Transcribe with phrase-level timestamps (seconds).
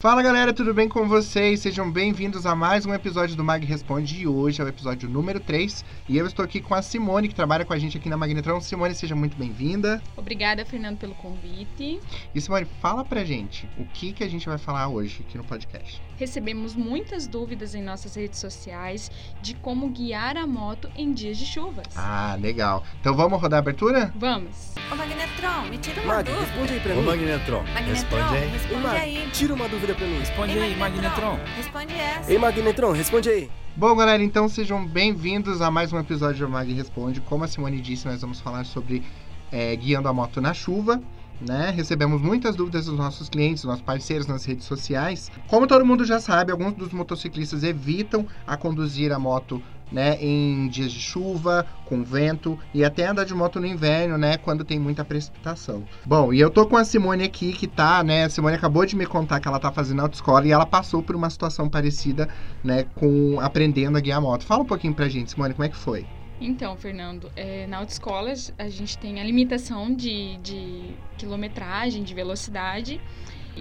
[0.00, 1.58] Fala galera, tudo bem com vocês?
[1.58, 5.40] Sejam bem-vindos a mais um episódio do Mag Responde e hoje é o episódio número
[5.40, 8.16] 3 e eu estou aqui com a Simone, que trabalha com a gente aqui na
[8.16, 8.60] Magnetron.
[8.60, 10.00] Simone, seja muito bem-vinda.
[10.16, 11.98] Obrigada, Fernando, pelo convite.
[12.32, 15.42] E Simone, fala pra gente o que, que a gente vai falar hoje aqui no
[15.42, 16.00] podcast.
[16.16, 19.10] Recebemos muitas dúvidas em nossas redes sociais
[19.42, 21.86] de como guiar a moto em dias de chuvas.
[21.96, 22.84] Ah, legal.
[23.00, 24.12] Então vamos rodar a abertura?
[24.14, 24.74] Vamos!
[24.92, 26.44] Ô Magnetron, me tira uma Mag, dúvida.
[26.46, 27.02] responde aí pra Ô, mim.
[27.06, 28.48] Magnetron, Magnetron, responde aí.
[28.48, 29.28] responde aí.
[29.32, 30.18] tira uma dúvida mim.
[30.18, 31.38] Responde Ei, aí, Magnetron.
[31.56, 32.30] Responde essa.
[32.32, 33.50] Ei, Magnetron, responde aí.
[33.74, 37.20] Bom, galera, então sejam bem-vindos a mais um episódio do Mag Responde.
[37.20, 39.02] Como a Simone disse, nós vamos falar sobre
[39.50, 41.00] é, guiando a moto na chuva.
[41.40, 41.70] Né?
[41.70, 45.30] Recebemos muitas dúvidas dos nossos clientes, dos nossos parceiros nas redes sociais.
[45.46, 50.68] Como todo mundo já sabe, alguns dos motociclistas evitam a conduzir a moto né, em
[50.68, 54.78] dias de chuva, com vento e até andar de moto no inverno, né, quando tem
[54.78, 55.84] muita precipitação.
[56.04, 58.96] Bom, e eu tô com a Simone aqui que tá, né, a Simone acabou de
[58.96, 62.28] me contar que ela tá fazendo autoescola e ela passou por uma situação parecida,
[62.62, 64.44] né, com aprendendo a guiar moto.
[64.44, 66.06] Fala um pouquinho pra gente, Simone, como é que foi?
[66.40, 73.00] Então, Fernando, é, na autoescola a gente tem a limitação de, de quilometragem, de velocidade.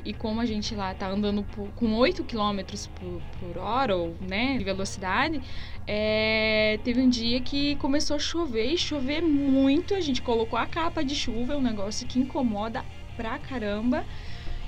[0.06, 4.16] E como a gente lá tá andando por- com 8 km por, por hora, ou,
[4.22, 5.42] né, de velocidade,
[5.86, 9.94] é, teve um dia que começou a chover e chover muito.
[9.94, 12.84] A gente colocou a capa de chuva, é um negócio que incomoda
[13.16, 14.06] pra caramba.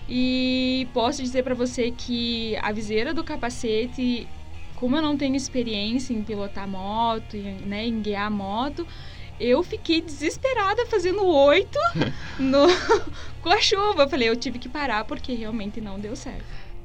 [0.07, 4.27] E posso dizer pra você que a viseira do capacete
[4.75, 8.87] como eu não tenho experiência em pilotar moto, em, né, em guiar moto,
[9.39, 11.79] eu fiquei desesperada fazendo oito
[12.37, 12.67] no,
[13.41, 14.03] com a chuva.
[14.03, 16.43] Eu falei, eu tive que parar porque realmente não deu certo.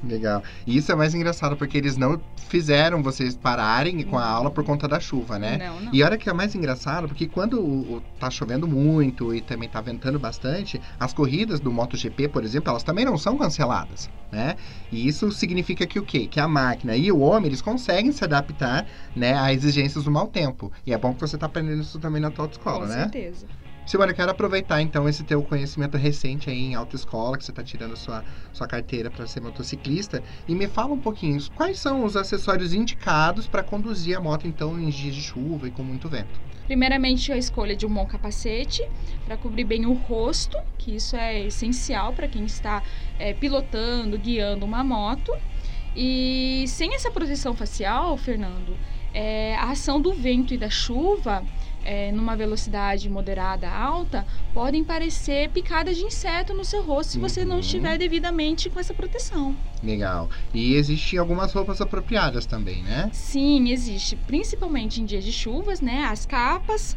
[0.08, 0.42] Legal.
[0.66, 4.62] E isso é mais engraçado porque eles não fizeram vocês pararem com a aula por
[4.64, 5.56] conta da chuva, né?
[5.58, 5.94] Não, não.
[5.94, 9.69] E olha que é mais engraçado, porque quando o, o- tá chovendo muito e também
[9.69, 14.56] tá ventando bastante, as corridas do MotoGP, por exemplo, elas também não são canceladas, né?
[14.92, 16.27] E isso significa que o quê?
[16.27, 20.27] Que a máquina e o homem, eles conseguem se adaptar, né, a exigências do mau
[20.28, 20.70] tempo.
[20.86, 23.02] E é bom que você tá aprendendo isso também na tua autoescola, Com né?
[23.02, 23.46] certeza.
[23.86, 27.62] Simone, eu quero aproveitar então esse teu conhecimento recente aí em autoescola, que você está
[27.62, 32.17] tirando sua, sua carteira para ser motociclista, e me fala um pouquinho, quais são os
[32.17, 36.40] acessórios indicados para conduzir a moto então em dias de chuva e com muito vento?
[36.64, 38.89] Primeiramente, a escolha de um bom capacete
[39.27, 42.83] para cobrir bem o rosto, que isso é essencial para quem está
[43.18, 45.30] é, pilotando, guiando uma moto.
[45.95, 48.74] E sem essa proteção facial, Fernando,
[49.12, 51.45] é, a ação do vento e da chuva,
[51.84, 57.45] é, numa velocidade moderada alta, podem parecer picadas de inseto no seu rosto se você
[57.45, 57.61] não Uhum.
[57.61, 59.55] estiver devidamente com essa proteção.
[59.83, 60.30] Legal.
[60.52, 63.11] E existem algumas roupas apropriadas também, né?
[63.12, 66.05] Sim, existe, principalmente em dias de chuvas, né?
[66.11, 66.96] As capas,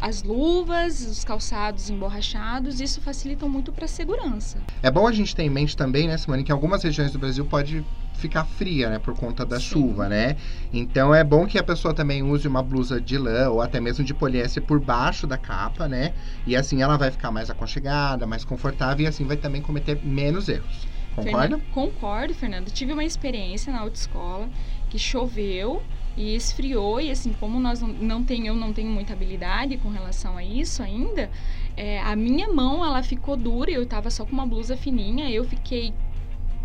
[0.00, 4.58] as luvas, os calçados emborrachados, isso facilitam muito para a segurança.
[4.82, 7.44] É bom a gente ter em mente também, né, Simone, que algumas regiões do Brasil
[7.44, 7.84] pode
[8.14, 9.66] ficar fria, né, por conta da Sim.
[9.66, 10.36] chuva, né?
[10.72, 14.04] Então é bom que a pessoa também use uma blusa de lã ou até mesmo
[14.04, 16.14] de poliéster por baixo da capa, né?
[16.46, 20.48] E assim ela vai ficar mais aconchegada, mais confortável e assim vai também cometer menos
[20.48, 20.88] erros.
[21.14, 21.40] Concorda?
[21.40, 22.70] Fernando, concordo, Fernando.
[22.70, 24.48] Tive uma experiência na autoescola
[24.88, 25.82] que choveu
[26.16, 29.90] e esfriou e assim como nós não, não tem, eu não tenho muita habilidade com
[29.90, 31.30] relação a isso ainda,
[31.76, 33.70] é, a minha mão ela ficou dura.
[33.70, 35.92] Eu tava só com uma blusa fininha, eu fiquei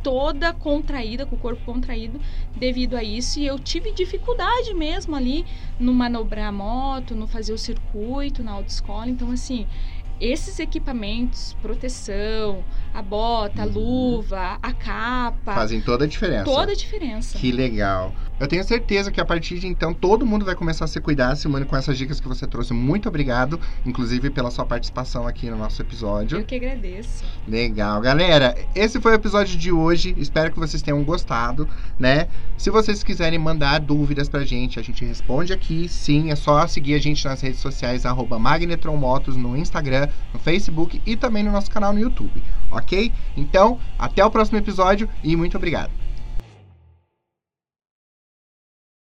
[0.04, 2.20] toda contraída, com o corpo contraído
[2.56, 5.46] devido a isso e eu tive dificuldade mesmo ali
[5.80, 9.10] no manobrar a moto, no fazer o circuito na autoescola.
[9.10, 9.68] Então assim,
[10.19, 12.63] esses equipamentos, proteção,
[12.94, 13.72] a bota, a Uhum.
[13.74, 16.44] luva, a capa, Fazem toda a diferença.
[16.46, 17.38] toda a diferença.
[17.38, 18.13] Que legal.
[18.40, 21.35] Eu tenho certeza que a partir de então todo mundo vai começar a se cuidar,
[21.35, 22.74] Simone, com essas dicas que você trouxe.
[22.74, 26.38] Muito obrigado, inclusive pela sua participação aqui no nosso episódio.
[26.40, 27.24] Eu que agradeço.
[27.46, 28.56] Legal, galera.
[28.74, 30.16] Esse foi o episódio de hoje.
[30.18, 31.68] Espero que vocês tenham gostado,
[32.00, 32.30] né?
[32.57, 35.90] Se vocês quiserem mandar dúvidas pra gente, a gente responde aqui.
[35.90, 39.57] Sim, é só seguir a gente nas redes sociais arroba @magnetronmotos no
[40.34, 43.12] No Facebook e também no nosso canal no YouTube, ok?
[43.36, 45.92] Então, até o próximo episódio e muito obrigado.